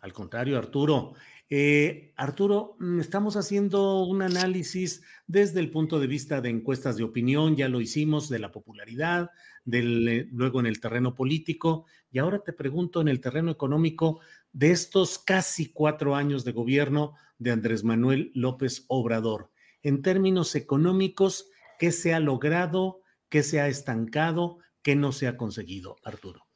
[0.00, 1.14] Al contrario, Arturo.
[1.50, 7.04] Eh, Arturo, mm, estamos haciendo un análisis desde el punto de vista de encuestas de
[7.04, 9.30] opinión, ya lo hicimos, de la popularidad,
[9.70, 14.20] eh, luego en el terreno político, y ahora te pregunto en el terreno económico
[14.52, 19.50] de estos casi cuatro años de gobierno de Andrés Manuel López Obrador.
[19.82, 23.00] En términos económicos, ¿qué se ha logrado?
[23.30, 24.58] ¿Qué se ha estancado?
[24.82, 26.47] ¿Qué no se ha conseguido, Arturo?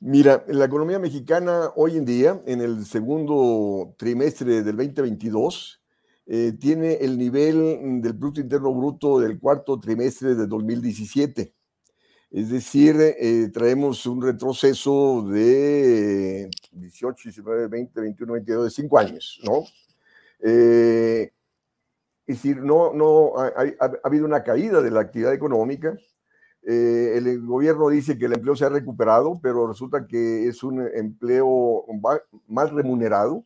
[0.00, 5.82] Mira, la economía mexicana hoy en día, en el segundo trimestre del 2022,
[6.26, 11.52] eh, tiene el nivel del Producto Interno Bruto del cuarto trimestre de 2017.
[12.30, 19.40] Es decir, eh, traemos un retroceso de 18, 19, 20, 21, 22, de 5 años,
[19.42, 19.64] ¿no?
[20.40, 21.32] Eh,
[22.26, 23.46] es decir, no, no, ha,
[23.80, 25.98] ha, habido una caída de la actividad económica,
[26.62, 30.86] eh, el gobierno dice que el empleo se ha recuperado, pero resulta que es un
[30.94, 31.84] empleo
[32.46, 33.42] mal remunerado.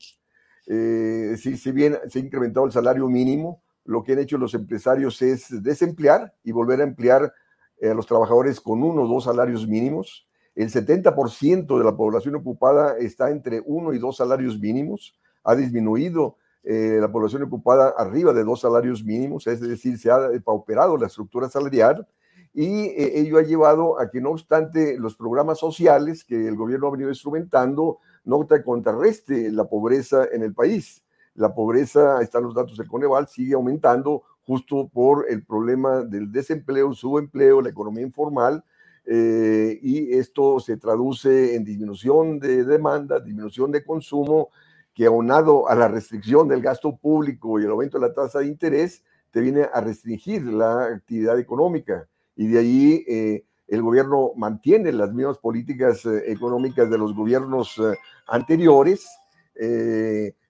[0.67, 5.21] Eh, si bien se ha incrementado el salario mínimo, lo que han hecho los empresarios
[5.23, 7.33] es desemplear y volver a emplear
[7.81, 10.27] eh, a los trabajadores con uno o dos salarios mínimos.
[10.55, 15.19] El 70% de la población ocupada está entre uno y dos salarios mínimos.
[15.45, 20.97] Ha disminuido la población ocupada arriba de dos salarios mínimos, es decir, se ha pauperado
[20.97, 22.07] la estructura salarial
[22.55, 26.89] y eh, ello ha llevado a que, no obstante, los programas sociales que el gobierno
[26.89, 31.03] ha venido instrumentando no te contrarreste la pobreza en el país.
[31.35, 36.93] La pobreza, están los datos del Coneval, sigue aumentando justo por el problema del desempleo,
[36.93, 38.63] subempleo, la economía informal,
[39.07, 44.51] eh, y esto se traduce en disminución de demanda, disminución de consumo,
[44.95, 48.47] que aunado a la restricción del gasto público y el aumento de la tasa de
[48.47, 52.07] interés, te viene a restringir la actividad económica
[52.37, 57.79] y de ahí eh, el gobierno mantiene las mismas políticas eh, económicas de los gobiernos
[57.79, 59.07] eh, anteriores,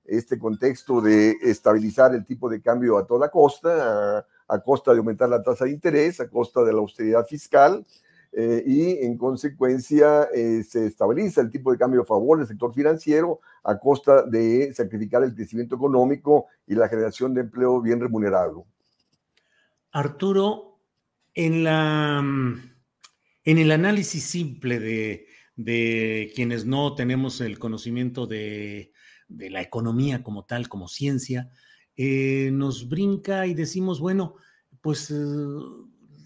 [0.04, 4.98] este contexto de estabilizar el tipo de cambio a toda costa, a, a costa de
[4.98, 7.84] aumentar la tasa de interés, a costa de la austeridad fiscal,
[8.32, 13.76] y en consecuencia se estabiliza el tipo de cambio a favor del sector financiero a
[13.78, 18.64] costa de sacrificar el crecimiento económico y la generación de empleo bien remunerado.
[19.90, 20.71] Arturo,
[21.34, 28.92] en, la, en el análisis simple de, quienes no tenemos el conocimiento de,
[29.28, 31.50] de, la economía como tal, como ciencia,
[31.96, 34.36] eh, nos brinca y decimos, bueno,
[34.80, 35.14] pues eh,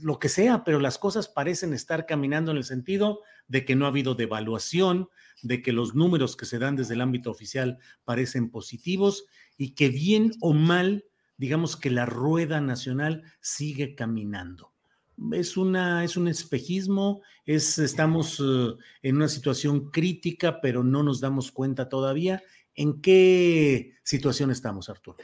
[0.00, 3.84] lo que sea, pero las cosas parecen estar caminando en el sentido de que no
[3.84, 5.08] ha habido devaluación,
[5.42, 9.88] de que los números que se dan desde el ámbito oficial parecen positivos y que
[9.88, 11.04] bien o mal,
[11.36, 14.75] digamos que la rueda nacional sigue caminando
[15.32, 21.20] es, una, es un espejismo, es, estamos uh, en una situación crítica, pero no nos
[21.20, 22.42] damos cuenta todavía.
[22.74, 25.16] ¿En qué situación estamos, Arturo?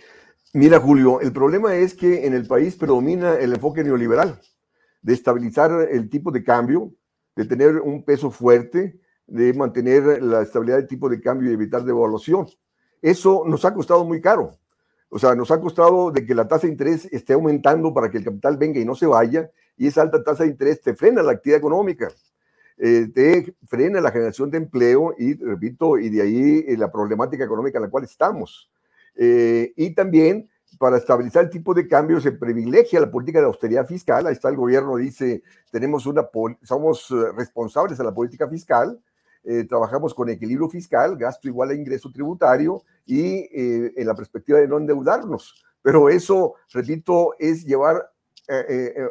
[0.54, 4.40] Mira, Julio, el problema es que en el país predomina el enfoque neoliberal
[5.00, 6.92] de estabilizar el tipo de cambio,
[7.34, 11.84] de tener un peso fuerte, de mantener la estabilidad del tipo de cambio y evitar
[11.84, 12.46] devaluación.
[13.00, 14.58] Eso nos ha costado muy caro.
[15.08, 18.18] O sea, nos ha costado de que la tasa de interés esté aumentando para que
[18.18, 19.50] el capital venga y no se vaya,
[19.82, 22.08] y esa alta tasa de interés te frena la actividad económica,
[22.78, 27.42] eh, te frena la generación de empleo y, repito, y de ahí eh, la problemática
[27.42, 28.70] económica en la cual estamos.
[29.16, 30.48] Eh, y también
[30.78, 34.24] para estabilizar el tipo de cambio se privilegia la política de austeridad fiscal.
[34.24, 35.42] Ahí está el gobierno, dice,
[35.72, 36.28] tenemos una,
[36.62, 39.00] somos responsables de la política fiscal,
[39.42, 44.68] eh, trabajamos con equilibrio fiscal, gasto igual a ingreso tributario y en la perspectiva de
[44.68, 45.64] no endeudarnos.
[45.82, 48.11] Pero eso, repito, es llevar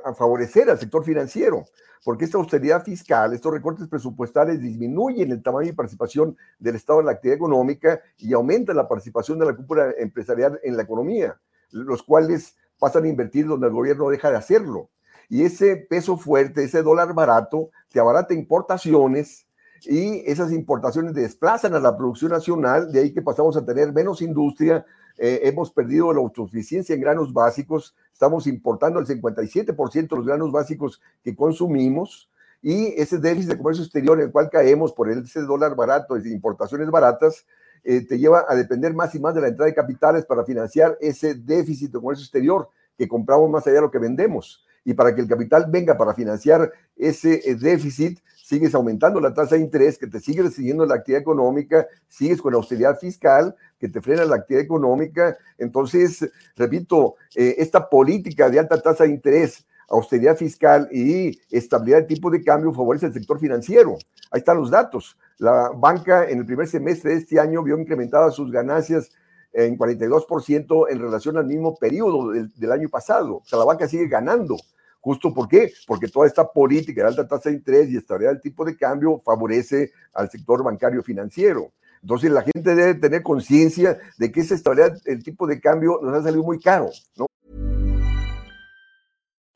[0.03, 1.65] a favorecer al sector financiero
[2.03, 7.05] porque esta austeridad fiscal, estos recortes presupuestales disminuyen el tamaño y participación del Estado en
[7.05, 11.39] la actividad económica y aumentan la participación de la cúpula empresarial en la economía,
[11.71, 14.89] los cuales pasan a invertir donde el gobierno deja de hacerlo.
[15.29, 19.45] Y ese peso fuerte, ese dólar barato, te abarata importaciones
[19.85, 24.21] y esas importaciones desplazan a la producción nacional, de ahí que pasamos a tener menos
[24.21, 24.85] industria,
[25.17, 30.51] eh, hemos perdido la autosuficiencia en granos básicos, estamos importando el 57% de los granos
[30.51, 32.29] básicos que consumimos
[32.61, 36.31] y ese déficit de comercio exterior en el cual caemos por ese dólar barato y
[36.31, 37.45] importaciones baratas,
[37.83, 40.97] eh, te lleva a depender más y más de la entrada de capitales para financiar
[41.01, 44.63] ese déficit de comercio exterior que compramos más allá de lo que vendemos.
[44.83, 48.19] Y para que el capital venga para financiar ese eh, déficit,
[48.51, 52.51] sigues aumentando la tasa de interés, que te sigue recibiendo la actividad económica, sigues con
[52.51, 55.37] la austeridad fiscal, que te frena la actividad económica.
[55.57, 62.07] Entonces, repito, eh, esta política de alta tasa de interés, austeridad fiscal y estabilidad de
[62.07, 63.95] tipo de cambio favorece el sector financiero.
[64.31, 65.17] Ahí están los datos.
[65.37, 69.11] La banca en el primer semestre de este año vio incrementadas sus ganancias
[69.53, 73.37] en 42% en relación al mismo periodo del, del año pasado.
[73.37, 74.57] O sea, la banca sigue ganando.
[75.01, 75.73] ¿Justo por qué?
[75.87, 79.19] Porque toda esta política de alta tasa de interés y estabilidad del tipo de cambio
[79.19, 81.73] favorece al sector bancario financiero.
[82.01, 86.23] Entonces la gente debe tener conciencia de que esa estabilidad tipo de cambio nos ha
[86.23, 87.25] salido muy caro, ¿no?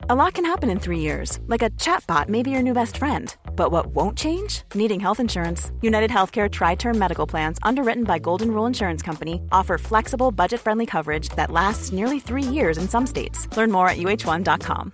[0.08, 2.98] A lot can happen in three years, like a chatbot may be your new best
[2.98, 3.36] friend.
[3.56, 4.62] But what won't change?
[4.76, 5.72] Needing health insurance.
[5.82, 10.62] United Healthcare Tri Term Medical Plans, underwritten by Golden Rule Insurance Company, offer flexible, budget
[10.62, 13.48] friendly coverage that lasts nearly three years in some states.
[13.58, 14.94] Learn more at uh1.com.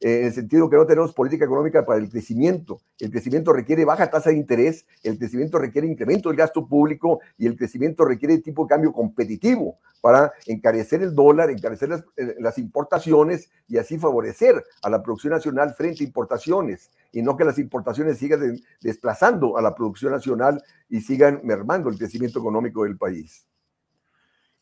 [0.00, 2.80] En el sentido que no tenemos política económica para el crecimiento.
[2.98, 7.46] El crecimiento requiere baja tasa de interés, el crecimiento requiere incremento del gasto público y
[7.46, 12.58] el crecimiento requiere tipo de cambio competitivo para encarecer el dólar, encarecer las, eh, las
[12.58, 17.58] importaciones y así favorecer a la producción nacional frente a importaciones y no que las
[17.58, 23.46] importaciones sigan desplazando a la producción nacional y sigan mermando el crecimiento económico del país.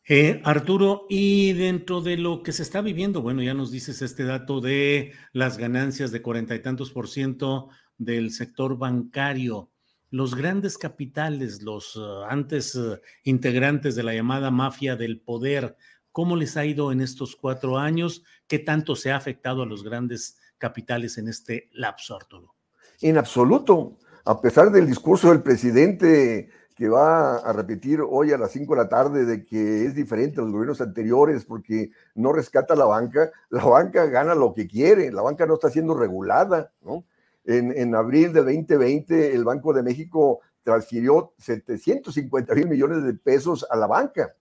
[0.06, 4.24] Eh, Arturo, y dentro de lo que se está viviendo, bueno, ya nos dices este
[4.24, 9.70] dato de las ganancias de cuarenta y tantos por ciento del sector bancario.
[10.10, 15.74] Los grandes capitales, los uh, antes uh, integrantes de la llamada mafia del poder,
[16.12, 18.24] ¿cómo les ha ido en estos cuatro años?
[18.46, 22.54] ¿Qué tanto se ha afectado a los grandes capitales en este lapso, Arturo?
[23.00, 23.98] En absoluto.
[24.26, 28.82] A pesar del discurso del presidente que va a repetir hoy a las 5 de
[28.82, 33.30] la tarde de que es diferente a los gobiernos anteriores porque no rescata la banca,
[33.50, 37.04] la banca gana lo que quiere, la banca no está siendo regulada, ¿no?
[37.44, 43.66] En, en abril del 2020 el Banco de México transfirió 750 mil millones de pesos
[43.70, 44.34] a la banca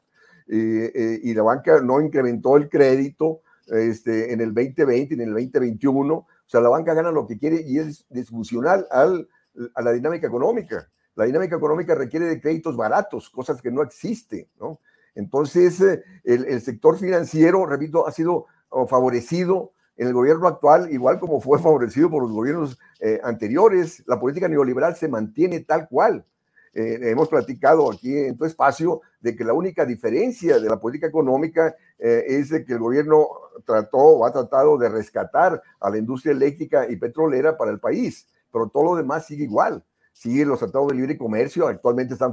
[0.48, 5.30] eh, eh, y la banca no incrementó el crédito este, en el 2020 ni en
[5.30, 9.28] el 2021, o sea, la banca gana lo que quiere y es disfuncional al,
[9.76, 10.90] a la dinámica económica.
[11.16, 14.80] La dinámica económica requiere de créditos baratos, cosas que no existen, ¿no?
[15.16, 18.48] Entonces, eh, el, sector financiero, repito, ha sido
[18.88, 24.04] favorecido en el gobierno actual, igual como fue favorecido por los gobiernos eh, anteriores.
[24.08, 26.26] La política neoliberal se mantiene tal cual.
[26.74, 31.06] Eh, hemos platicado aquí en tu espacio de que la única diferencia de la política
[31.06, 33.28] económica es de que el gobierno
[33.66, 38.28] trató o ha tratado de rescatar a la industria eléctrica y petrolera para el país,
[38.52, 41.68] pero todo lo demás sigue igual siguen los tratados de libre comercio.
[41.68, 42.32] Actualmente están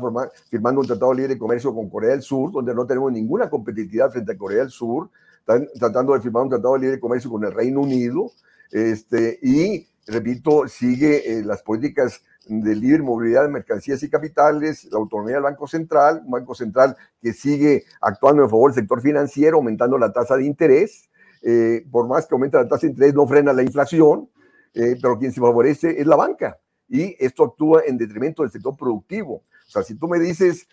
[0.49, 4.13] firmando un tratado de libre comercio con Corea del Sur, donde no tenemos ninguna competitividad
[4.13, 5.09] frente a Corea del Sur.
[5.41, 8.31] Están tratando de firmar un tratado de libre comercio con el Reino Unido.
[8.71, 14.99] Este, y, repito, sigue eh, las políticas de libre movilidad de mercancías y capitales, la
[14.99, 19.57] autonomía del Banco Central, un Banco Central que sigue actuando en favor del sector financiero,
[19.57, 21.09] aumentando la tasa de interés.
[21.43, 24.29] Eh, por más que aumente la tasa de interés, no frena la inflación,
[24.75, 26.59] eh, pero quien se favorece es la banca
[26.91, 30.67] y esto actúa en detrimento del sector productivo, O sea, si tú me dices,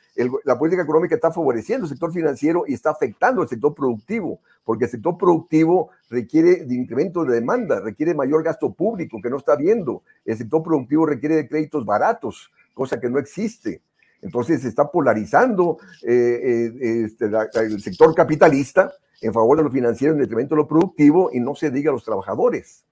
[0.43, 4.85] la política económica está favoreciendo el sector financiero y está afectando al sector productivo, porque
[4.85, 9.55] el sector productivo requiere de incremento de demanda, requiere mayor gasto público que no está
[9.55, 10.01] viendo.
[10.25, 13.83] El sector productivo requiere de créditos baratos, cosa que no existe.
[14.23, 20.15] Entonces se está polarizando eh, eh, este, el sector capitalista en favor de lo financiero
[20.15, 22.86] en detrimento de lo productivo y no se diga a los trabajadores.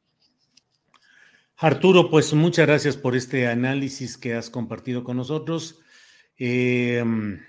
[1.57, 5.79] Arturo, pues muchas gracias por este análisis que has compartido con nosotros.
[6.38, 7.39] Em,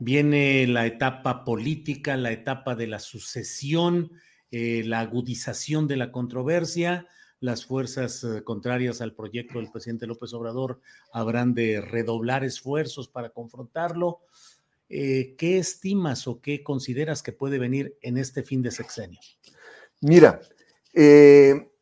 [0.00, 4.10] viene la etapa política, la etapa de la sucesión,
[4.50, 7.06] eh, la agudización de la controversia.
[7.38, 10.80] Las fuerzas eh, contrarias al proyecto del presidente López Obrador
[11.12, 14.22] habrán de redoblar esfuerzos para confrontarlo.
[14.88, 19.20] Eh, ¿Qué estimas o qué consideras que puede venir en este fin de sexenio?
[20.00, 20.40] Mira,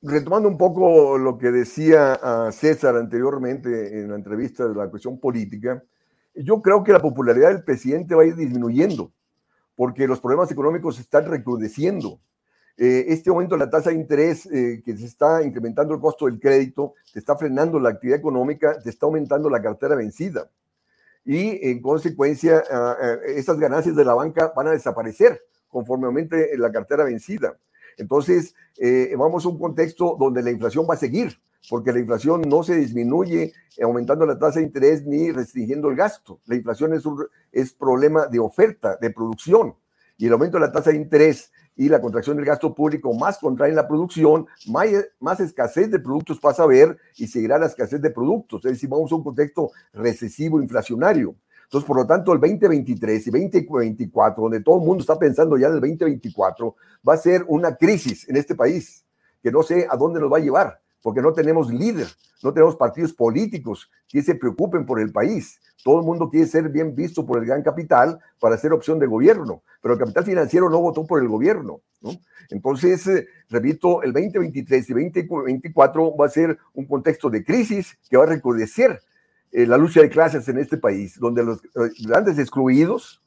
[0.02, 5.18] retomando un poco lo que decía ah, César anteriormente en la entrevista de la cuestión
[5.18, 5.82] política,
[6.34, 9.12] yo creo que la popularidad del presidente va a ir disminuyendo
[9.74, 12.20] porque los problemas económicos se están recrudeciendo.
[12.76, 16.26] Eh, este aumento de la tasa de interés eh, que se está incrementando el costo
[16.26, 20.48] del crédito, te está frenando la actividad económica, te está aumentando la cartera vencida.
[21.24, 26.72] Y en consecuencia, ah, esas ganancias de la banca van a desaparecer conforme aumente la
[26.72, 27.56] cartera vencida.
[27.98, 31.38] Entonces, eh, vamos a un contexto donde la inflación va a seguir,
[31.68, 33.52] porque la inflación no se disminuye
[33.82, 36.40] aumentando la tasa de interés ni restringiendo el gasto.
[36.46, 39.74] La inflación es un es problema de oferta, de producción.
[40.16, 43.38] Y el aumento de la tasa de interés y la contracción del gasto público más
[43.38, 44.88] contraen la producción, más,
[45.20, 48.64] más escasez de productos pasa a haber y seguirá la escasez de productos.
[48.64, 51.36] Es decir, vamos a un contexto recesivo inflacionario.
[51.68, 55.66] Entonces, por lo tanto, el 2023 y 2024, donde todo el mundo está pensando ya
[55.66, 56.74] en el 2024,
[57.06, 59.04] va a ser una crisis en este país,
[59.42, 62.06] que no sé a dónde nos va a llevar, porque no tenemos líder,
[62.42, 65.60] no tenemos partidos políticos que se preocupen por el país.
[65.84, 69.06] Todo el mundo quiere ser bien visto por el gran capital para ser opción de
[69.06, 71.82] gobierno, pero el capital financiero no votó por el gobierno.
[72.48, 78.16] Entonces, eh, repito, el 2023 y 2024 va a ser un contexto de crisis que
[78.16, 79.02] va a recrudecer
[79.52, 83.22] eh, la lucha de clases en este país, donde los eh, grandes excluidos,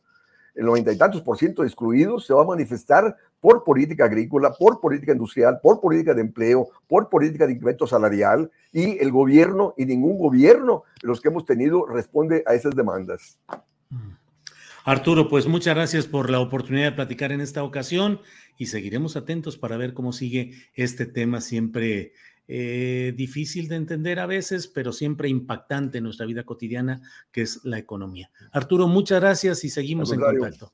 [0.56, 4.54] el noventa y tantos por ciento de excluidos, se va a manifestar por política agrícola,
[4.54, 9.74] por política industrial, por política de empleo, por política de incremento salarial, y el gobierno
[9.78, 13.40] y ningún gobierno de los que hemos tenido responde a esas demandas.
[14.84, 18.20] Arturo, pues muchas gracias por la oportunidad de platicar en esta ocasión
[18.58, 22.14] y seguiremos atentos para ver cómo sigue este tema siempre
[22.54, 27.64] eh, difícil de entender a veces, pero siempre impactante en nuestra vida cotidiana, que es
[27.64, 28.30] la economía.
[28.52, 30.74] Arturo, muchas gracias y seguimos en contacto.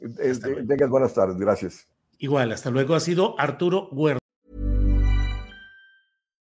[0.00, 1.86] Tengas buenas tardes, gracias.
[2.16, 2.94] Igual, hasta luego.
[2.94, 4.18] Ha sido Arturo Huerta.